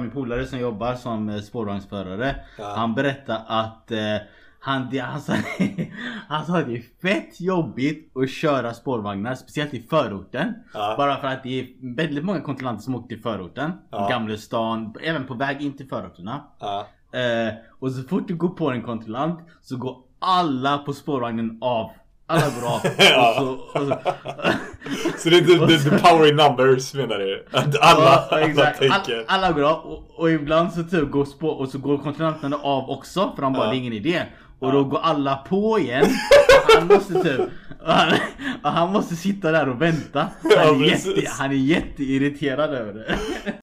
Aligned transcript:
Min 0.00 0.10
polare 0.10 0.46
som 0.46 0.58
jobbar 0.58 0.94
som 0.94 1.28
eh, 1.28 1.40
spårvagnsförare. 1.40 2.36
Ja. 2.58 2.72
Han 2.76 2.94
berättade 2.94 3.38
att 3.46 3.90
eh, 3.90 4.16
han, 4.60 4.88
det, 4.90 4.98
han, 4.98 5.20
sa, 5.20 5.32
han 6.28 6.46
sa 6.46 6.58
att 6.58 6.66
det 6.66 6.76
är 6.76 6.82
fett 7.02 7.40
jobbigt 7.40 8.16
att 8.16 8.30
köra 8.30 8.74
spårvagnar, 8.74 9.34
speciellt 9.34 9.74
i 9.74 9.82
förorten. 9.90 10.54
Ja. 10.74 10.94
Bara 10.98 11.16
för 11.16 11.28
att 11.28 11.42
det 11.42 11.60
är 11.60 11.94
väldigt 11.96 12.24
många 12.24 12.40
kontrollanter 12.40 12.82
som 12.82 12.94
åker 12.94 13.08
till 13.08 13.22
förorten. 13.22 13.72
Ja. 13.90 14.08
Gamlestan, 14.08 14.94
även 15.02 15.26
på 15.26 15.34
väg 15.34 15.62
in 15.62 15.76
till 15.76 15.88
förorterna. 15.88 16.44
Ja. 16.58 16.86
Eh, 17.18 17.54
och 17.78 17.92
så 17.92 18.02
fort 18.02 18.28
du 18.28 18.36
går 18.36 18.48
på 18.48 18.70
en 18.70 18.82
kontrollant 18.82 19.40
så 19.62 19.76
går 19.76 19.96
alla 20.18 20.78
på 20.78 20.92
spårvagnen 20.92 21.58
av. 21.60 21.90
Alla 22.26 22.46
går 22.60 22.68
av. 22.68 22.80
Och 23.28 23.34
så, 23.36 23.80
och 23.80 23.86
så, 23.86 23.98
Så 25.18 25.28
det 25.28 25.36
är 25.36 25.66
the, 25.66 25.90
the, 25.90 25.98
power 25.98 26.28
in 26.28 26.36
numbers 26.36 26.94
menar 26.94 27.18
du? 27.18 27.46
Att 27.52 27.80
alla, 27.80 28.04
Ja, 28.04 28.28
alla 28.30 28.66
tänker. 28.70 29.18
All, 29.18 29.24
alla 29.44 29.52
går 29.52 29.62
av 29.62 29.76
och, 29.76 30.04
och 30.16 30.30
ibland 30.30 30.72
så 30.72 30.82
typ 30.82 31.10
går 31.10 31.24
spår, 31.24 31.54
och 31.60 31.68
så 31.68 31.78
går 31.78 31.98
kontrollanterna 31.98 32.56
av 32.56 32.90
också 32.90 33.32
för 33.34 33.42
de 33.42 33.52
bara 33.52 33.64
Ja. 33.64 33.70
det 33.70 33.76
är 33.76 33.78
ingen 33.78 33.92
idé. 33.92 34.22
Och 34.58 34.72
då 34.72 34.84
går 34.84 34.98
alla 35.02 35.36
på 35.36 35.78
igen. 35.78 36.06
Och 36.66 36.74
han 36.78 36.86
måste 36.86 37.22
typ 37.22 37.40
han, 37.84 38.12
han 38.62 38.92
måste 38.92 39.16
sitta 39.16 39.52
där 39.52 39.68
och 39.68 39.82
vänta. 39.82 40.26
Ja, 40.42 40.50
Han 40.66 40.84
är, 40.84 40.90
precis. 40.90 41.16
jätte, 41.16 41.30
han 41.38 41.50
är 41.50 41.54
jätteirriterad 41.54 42.70
över 42.74 42.92
det. 42.94 43.14